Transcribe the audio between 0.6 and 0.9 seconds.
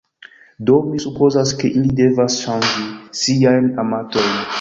Do,